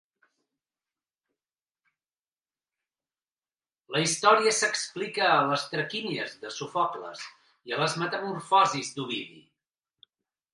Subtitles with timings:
[3.95, 7.23] La història s'explica a "Les traquínies" de Sòfocles
[7.73, 9.41] i a "Les metamorfosis" d'Ovidi.